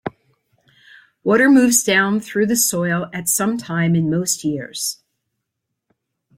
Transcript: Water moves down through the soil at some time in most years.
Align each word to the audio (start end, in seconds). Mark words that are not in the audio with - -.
Water 1.23 1.47
moves 1.47 1.83
down 1.83 2.21
through 2.21 2.47
the 2.47 2.55
soil 2.55 3.07
at 3.13 3.29
some 3.29 3.55
time 3.59 3.93
in 3.95 4.09
most 4.09 4.43
years. 4.43 4.97